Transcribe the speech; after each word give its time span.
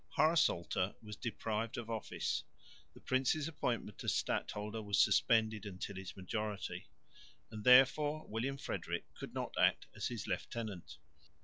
Haersolte 0.17 0.95
was 1.03 1.15
deprived 1.15 1.77
of 1.77 1.87
office; 1.87 2.43
the 2.95 2.99
prince's 2.99 3.47
appointment 3.47 4.03
as 4.03 4.15
stadholder 4.15 4.81
was 4.81 4.99
suspended 4.99 5.63
until 5.63 5.95
his 5.95 6.17
majority; 6.17 6.87
and 7.51 7.63
therefore 7.63 8.25
William 8.27 8.57
Frederick 8.57 9.05
could 9.13 9.35
not 9.35 9.53
act 9.59 9.85
as 9.95 10.07
his 10.07 10.25
lieutenant. 10.25 10.97